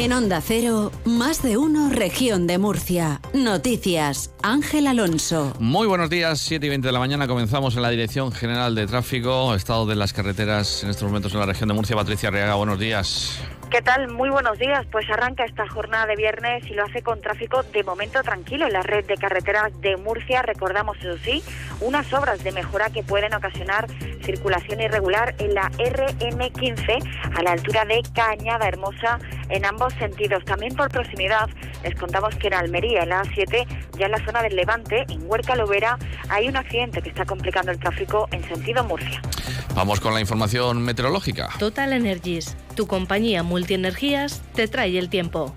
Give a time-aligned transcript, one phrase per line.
[0.00, 3.20] En Onda Cero, más de uno, región de Murcia.
[3.32, 5.52] Noticias, Ángel Alonso.
[5.58, 7.26] Muy buenos días, 7 y 20 de la mañana.
[7.26, 11.40] Comenzamos en la Dirección General de Tráfico, estado de las carreteras en estos momentos en
[11.40, 11.96] la región de Murcia.
[11.96, 13.42] Patricia Arriaga, buenos días.
[13.70, 14.08] ¿Qué tal?
[14.08, 14.86] Muy buenos días.
[14.90, 18.72] Pues arranca esta jornada de viernes y lo hace con tráfico de momento tranquilo en
[18.72, 20.42] la red de carreteras de Murcia.
[20.42, 21.42] Recordamos, eso sí,
[21.80, 23.88] unas obras de mejora que pueden ocasionar
[24.28, 27.02] circulación irregular en la RM15
[27.34, 30.44] a la altura de Cañada Hermosa en ambos sentidos.
[30.44, 31.48] También por proximidad
[31.82, 33.66] les contamos que en Almería, en la A7,
[33.98, 37.72] ya en la zona del Levante, en Huerca Lovera, hay un accidente que está complicando
[37.72, 39.22] el tráfico en sentido Murcia.
[39.74, 41.48] Vamos con la información meteorológica.
[41.58, 45.54] Total Energies, tu compañía multienergías, te trae el tiempo.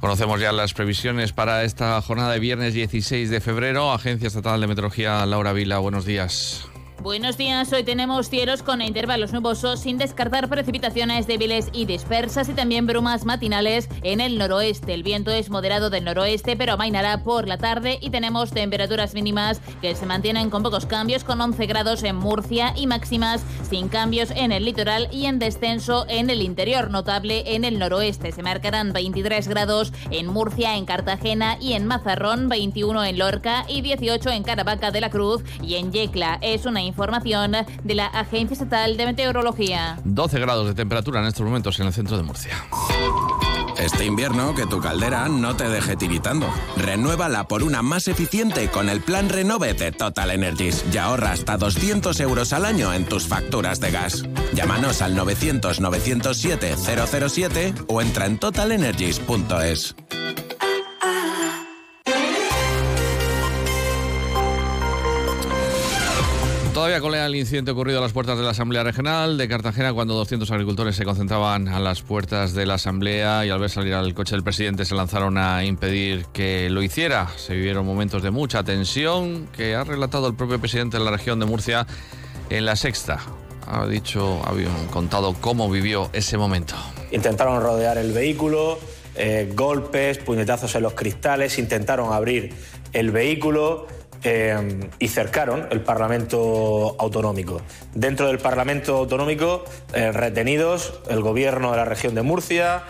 [0.00, 3.92] Conocemos ya las previsiones para esta jornada de viernes 16 de febrero.
[3.92, 6.68] Agencia Estatal de Meteorología, Laura Vila, buenos días.
[7.00, 12.54] Buenos días, hoy tenemos cielos con intervalos nubosos sin descartar precipitaciones débiles y dispersas y
[12.54, 14.94] también brumas matinales en el noroeste.
[14.94, 19.60] El viento es moderado del noroeste pero amainará por la tarde y tenemos temperaturas mínimas
[19.80, 24.32] que se mantienen con pocos cambios con 11 grados en Murcia y máximas sin cambios
[24.32, 28.32] en el litoral y en descenso en el interior notable en el noroeste.
[28.32, 33.82] Se marcarán 23 grados en Murcia, en Cartagena y en Mazarrón, 21 en Lorca y
[33.82, 36.38] 18 en Caravaca de la Cruz y en Yecla.
[36.42, 37.52] Es una información
[37.84, 40.00] de la Agencia Estatal de Meteorología.
[40.04, 42.54] 12 grados de temperatura en estos momentos en el centro de Murcia.
[43.78, 46.52] Este invierno que tu caldera no te deje tiritando.
[46.76, 51.56] Renuévala por una más eficiente con el plan Renove de Total Energies y ahorra hasta
[51.56, 54.24] 200 euros al año en tus facturas de gas.
[54.52, 59.94] Llámanos al 900 907 007 o entra en totalenergies.es.
[66.78, 70.14] Todavía colea el incidente ocurrido a las puertas de la Asamblea Regional de Cartagena cuando
[70.14, 74.14] 200 agricultores se concentraban a las puertas de la Asamblea y al ver salir al
[74.14, 77.30] coche del presidente se lanzaron a impedir que lo hiciera.
[77.36, 81.40] Se vivieron momentos de mucha tensión que ha relatado el propio presidente de la región
[81.40, 81.84] de Murcia
[82.48, 83.18] en la sexta.
[83.66, 84.54] Ha dicho, ha
[84.92, 86.76] contado cómo vivió ese momento.
[87.10, 88.78] Intentaron rodear el vehículo,
[89.16, 92.54] eh, golpes, puñetazos en los cristales, intentaron abrir
[92.92, 93.88] el vehículo
[94.24, 97.60] eh, y cercaron el Parlamento Autonómico.
[97.94, 99.64] Dentro del Parlamento Autonómico,
[99.94, 102.82] eh, retenidos el Gobierno de la región de Murcia,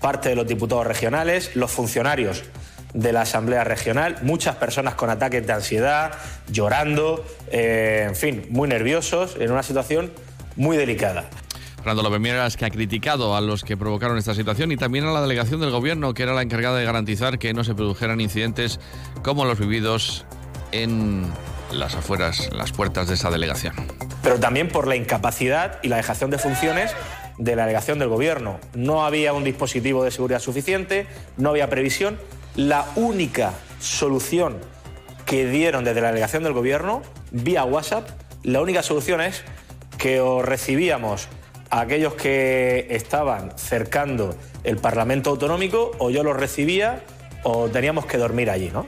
[0.00, 2.44] parte de los diputados regionales, los funcionarios
[2.92, 6.12] de la Asamblea Regional, muchas personas con ataques de ansiedad,
[6.48, 10.12] llorando, eh, en fin, muy nerviosos, en una situación
[10.56, 11.28] muy delicada.
[11.76, 15.20] Fernando López que ha criticado a los que provocaron esta situación y también a la
[15.20, 18.80] delegación del Gobierno, que era la encargada de garantizar que no se produjeran incidentes
[19.22, 20.24] como los vividos
[20.82, 21.24] en
[21.72, 23.74] las afueras, las puertas de esa delegación.
[24.22, 26.94] Pero también por la incapacidad y la dejación de funciones
[27.38, 28.58] de la delegación del Gobierno.
[28.74, 32.18] No había un dispositivo de seguridad suficiente, no había previsión.
[32.56, 34.58] La única solución
[35.26, 38.08] que dieron desde la delegación del Gobierno, vía WhatsApp,
[38.42, 39.42] la única solución es
[39.98, 41.28] que os recibíamos
[41.70, 47.02] a aquellos que estaban cercando el Parlamento Autonómico, o yo los recibía,
[47.42, 48.86] o teníamos que dormir allí, ¿no?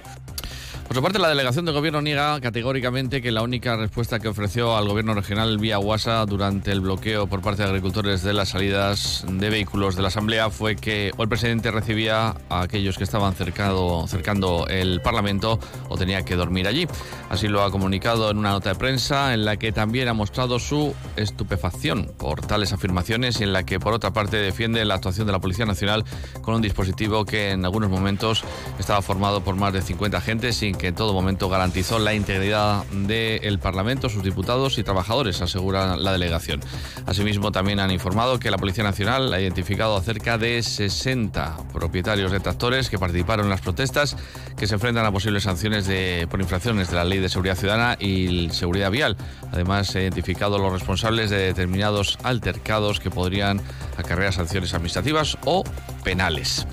[0.97, 4.79] Por su parte, la delegación de gobierno niega categóricamente que la única respuesta que ofreció
[4.79, 9.23] al gobierno regional vía WhatsApp durante el bloqueo por parte de agricultores de las salidas
[9.29, 13.35] de vehículos de la Asamblea fue que o el presidente recibía a aquellos que estaban
[13.35, 16.89] cercado, cercando el Parlamento o tenía que dormir allí.
[17.29, 20.59] Así lo ha comunicado en una nota de prensa en la que también ha mostrado
[20.59, 25.27] su estupefacción por tales afirmaciones y en la que por otra parte defiende la actuación
[25.27, 26.05] de la Policía Nacional
[26.41, 28.45] con un dispositivo que en algunos momentos
[28.79, 32.85] estaba formado por más de 50 agentes sin que en todo momento garantizó la integridad
[32.87, 36.61] del Parlamento, sus diputados y trabajadores, asegura la delegación.
[37.07, 42.33] Asimismo, también han informado que la Policía Nacional ha identificado a cerca de 60 propietarios
[42.33, 44.17] de tractores que participaron en las protestas
[44.57, 47.97] que se enfrentan a posibles sanciones de, por infracciones de la Ley de Seguridad Ciudadana
[48.01, 49.17] y Seguridad Vial.
[49.53, 53.61] Además, se ha identificado los responsables de determinados altercados que podrían
[53.97, 55.65] acarrear sanciones administrativas o
[56.05, 56.67] penales.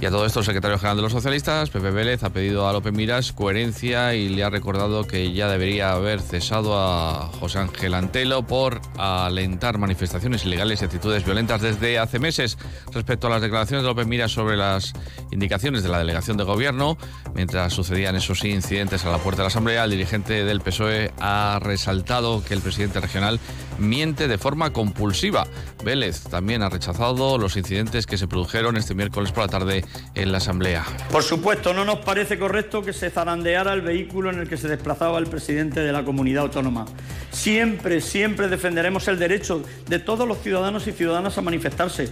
[0.00, 2.72] Y a todo esto, el secretario general de los socialistas, Pepe Vélez, ha pedido a
[2.72, 7.94] López Miras coherencia y le ha recordado que ya debería haber cesado a José Ángel
[7.94, 12.58] Antelo por alentar manifestaciones ilegales y actitudes violentas desde hace meses.
[12.92, 14.92] Respecto a las declaraciones de López Miras sobre las
[15.30, 16.98] indicaciones de la delegación de gobierno,
[17.34, 21.60] mientras sucedían esos incidentes a la puerta de la Asamblea, el dirigente del PSOE ha
[21.62, 23.38] resaltado que el presidente regional
[23.78, 25.46] miente de forma compulsiva.
[25.84, 29.83] Vélez también ha rechazado los incidentes que se produjeron este miércoles por la tarde
[30.14, 30.84] en la Asamblea.
[31.10, 34.68] Por supuesto, no nos parece correcto que se zarandeara el vehículo en el que se
[34.68, 36.86] desplazaba el presidente de la comunidad autónoma.
[37.30, 42.10] Siempre, siempre defenderemos el derecho de todos los ciudadanos y ciudadanas a manifestarse.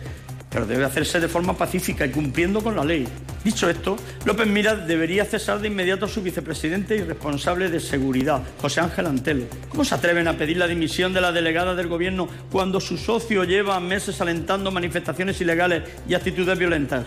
[0.52, 3.08] pero debe hacerse de forma pacífica y cumpliendo con la ley.
[3.42, 3.96] Dicho esto,
[4.26, 9.06] López Miras debería cesar de inmediato a su vicepresidente y responsable de seguridad, José Ángel
[9.06, 9.46] Antelo.
[9.70, 13.44] ¿Cómo se atreven a pedir la dimisión de la delegada del gobierno cuando su socio
[13.44, 17.06] lleva meses alentando manifestaciones ilegales y actitudes violentas?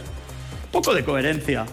[0.75, 1.65] Poco de coherencia.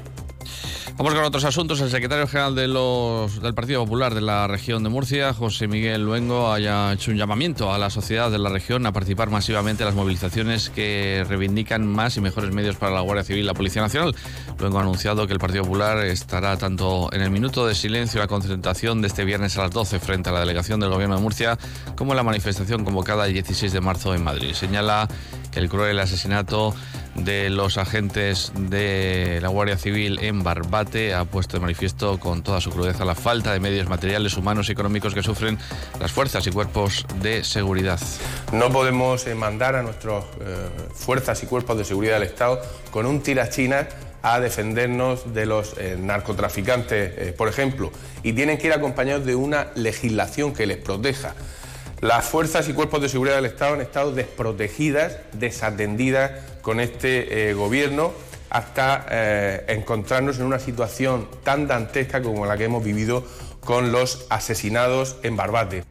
[0.97, 1.81] Vamos con otros asuntos.
[1.81, 6.53] El secretario general de del Partido Popular de la región de Murcia, José Miguel Luengo,
[6.53, 9.97] haya hecho un llamamiento a la sociedad de la región a participar masivamente en las
[9.97, 14.15] movilizaciones que reivindican más y mejores medios para la Guardia Civil y la Policía Nacional.
[14.61, 18.23] Luengo ha anunciado que el Partido Popular estará tanto en el minuto de silencio y
[18.23, 21.23] la concentración de este viernes a las 12 frente a la delegación del Gobierno de
[21.23, 21.59] Murcia,
[21.97, 24.53] como en la manifestación convocada el 16 de marzo en Madrid.
[24.53, 25.09] Señala
[25.51, 26.73] que el cruel asesinato
[27.15, 32.61] de los agentes de la Guardia Civil en Barbate ha puesto de manifiesto con toda
[32.61, 35.59] su crudeza la falta de medios materiales, humanos y económicos que sufren
[36.01, 38.01] las fuerzas y cuerpos de seguridad.
[38.53, 42.61] No podemos eh, mandar a nuestras eh, fuerzas y cuerpos de seguridad del Estado
[42.91, 43.89] con un tirachinas
[44.23, 47.91] a defendernos de los eh, narcotraficantes, por ejemplo,
[48.23, 51.35] y tienen que ir acompañados de una legislación que les proteja.
[52.03, 57.55] Las fuerzas y cuerpos de seguridad del Estado han estado desprotegidas, desatendidas con este eh,
[57.55, 58.13] gobierno
[58.51, 63.25] hasta eh, encontrarnos en una situación tan dantesca como la que hemos vivido
[63.65, 65.85] con los asesinados en Barbate.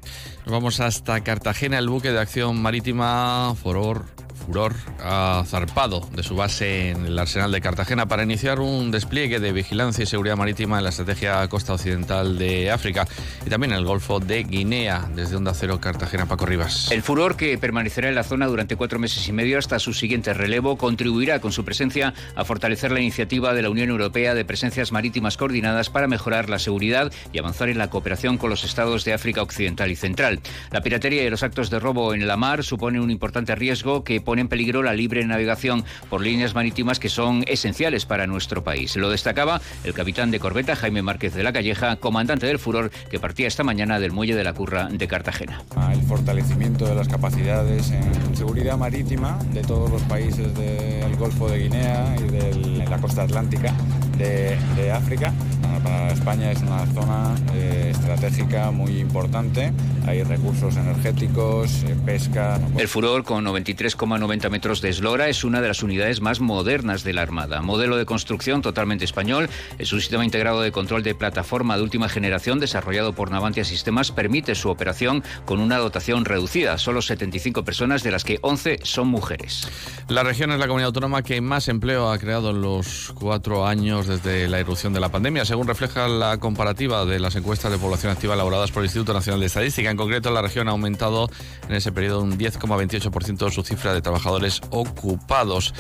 [0.46, 4.04] vamos hasta Cartagena, el buque de acción marítima Foror
[4.46, 9.40] Furor ha zarpado de su base en el arsenal de Cartagena para iniciar un despliegue
[9.40, 13.08] de vigilancia y seguridad marítima en la estrategia costa occidental de África
[13.46, 16.92] y también en el Golfo de Guinea, desde Onda Cero Cartagena, Paco Rivas.
[16.92, 20.34] El Furor, que permanecerá en la zona durante cuatro meses y medio hasta su siguiente
[20.34, 24.92] relevo, contribuirá con su presencia a fortalecer la iniciativa de la Unión Europea de presencias
[24.92, 29.14] marítimas coordinadas para mejorar la seguridad y avanzar en la cooperación con los estados de
[29.14, 30.40] África Occidental y Central.
[30.72, 34.22] La piratería y los actos de robo en la mar suponen un importante riesgo que
[34.32, 38.96] pone en peligro la libre navegación por líneas marítimas que son esenciales para nuestro país.
[38.96, 43.20] Lo destacaba el capitán de corbeta Jaime Márquez de la Calleja, comandante del Furor, que
[43.20, 45.62] partía esta mañana del muelle de la Curra de Cartagena.
[45.92, 51.64] El fortalecimiento de las capacidades en seguridad marítima de todos los países del Golfo de
[51.64, 53.74] Guinea y de la costa atlántica
[54.18, 55.34] de, de África.
[55.80, 59.72] Para España es una zona eh, estratégica muy importante.
[60.06, 62.60] Hay recursos energéticos, eh, pesca.
[62.78, 67.14] El Furor, con 93,90 metros de eslora, es una de las unidades más modernas de
[67.14, 67.62] la Armada.
[67.62, 72.10] Modelo de construcción totalmente español, es un sistema integrado de control de plataforma de última
[72.10, 74.12] generación desarrollado por Navantia Sistemas.
[74.12, 79.08] Permite su operación con una dotación reducida, solo 75 personas, de las que 11 son
[79.08, 79.68] mujeres.
[80.08, 84.08] La región es la comunidad autónoma que más empleo ha creado en los cuatro años
[84.08, 88.12] desde la irrupción de la pandemia, según refleja la comparativa de las encuestas de población
[88.12, 89.90] activa elaboradas por el Instituto Nacional de Estadística.
[89.90, 91.30] En concreto, la región ha aumentado
[91.68, 95.74] en ese periodo un 10,28% su cifra de trabajadores ocupados.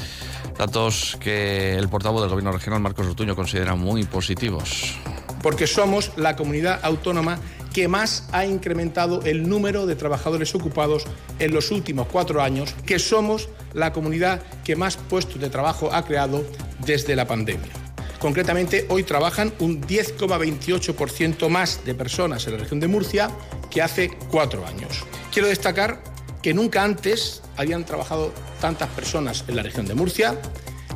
[0.57, 4.95] Datos que el portavoz del Gobierno regional, Marcos Ortuño, considera muy positivos.
[5.41, 7.39] Porque somos la comunidad autónoma
[7.73, 11.05] que más ha incrementado el número de trabajadores ocupados
[11.39, 16.05] en los últimos cuatro años, que somos la comunidad que más puestos de trabajo ha
[16.05, 16.43] creado
[16.85, 17.80] desde la pandemia.
[18.21, 23.31] Concretamente, hoy trabajan un 10,28% más de personas en la región de Murcia
[23.71, 25.03] que hace cuatro años.
[25.33, 26.03] Quiero destacar
[26.43, 30.39] que nunca antes habían trabajado tantas personas en la región de Murcia,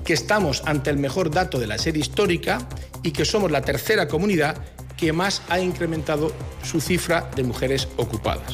[0.06, 2.70] que estamos ante el mejor dato de la serie histórica
[3.02, 4.58] y que somos la tercera comunidad
[4.96, 6.32] que más ha incrementado
[6.64, 8.54] su cifra de mujeres ocupadas.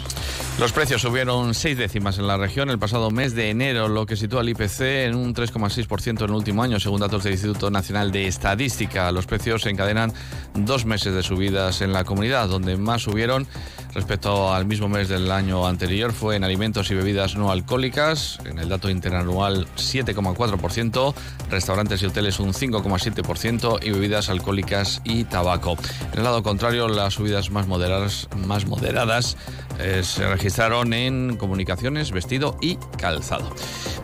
[0.62, 4.16] Los precios subieron seis décimas en la región el pasado mes de enero, lo que
[4.16, 8.12] sitúa al IPC en un 3,6% en el último año, según datos del Instituto Nacional
[8.12, 9.12] de Estadística.
[9.12, 10.14] Los precios se encadenan
[10.54, 13.48] dos meses de subidas en la comunidad, donde más subieron
[13.94, 18.60] respecto al mismo mes del año anterior fue en alimentos y bebidas no alcohólicas, en
[18.60, 21.14] el dato interanual 7,4%,
[21.50, 25.78] restaurantes y hoteles un 5,7% y bebidas alcohólicas y tabaco.
[26.12, 29.38] En el lado contrario, las subidas más moderadas, más moderadas
[29.80, 33.54] eh, se registraron en comunicaciones, vestido y calzado.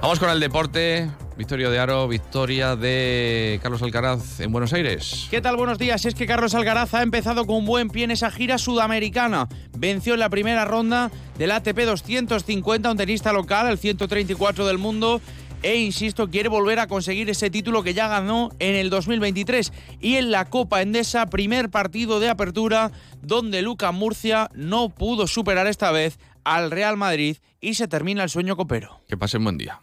[0.01, 1.09] Vamos con el deporte.
[1.37, 5.27] Victoria de Aro, victoria de Carlos Alcaraz en Buenos Aires.
[5.29, 5.55] ¿Qué tal?
[5.55, 6.03] Buenos días.
[6.05, 9.47] Es que Carlos Alcaraz ha empezado con buen pie en esa gira sudamericana.
[9.77, 15.21] Venció en la primera ronda del ATP 250, un tenista local, el 134 del mundo.
[15.61, 19.71] E insisto, quiere volver a conseguir ese título que ya ganó en el 2023.
[20.01, 22.91] Y en la Copa Endesa, primer partido de apertura,
[23.21, 28.29] donde Luca Murcia no pudo superar esta vez al Real Madrid y se termina el
[28.29, 29.01] sueño copero.
[29.07, 29.81] Que pasen buen día.